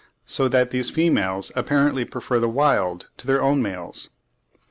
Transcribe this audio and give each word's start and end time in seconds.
So 0.25 0.47
that 0.47 0.71
these 0.71 0.89
females 0.89 1.51
apparently 1.55 2.05
prefer 2.05 2.39
the 2.39 2.49
wild 2.49 3.09
to 3.17 3.27
their 3.27 3.39
own 3.43 3.61
males. 3.61 4.09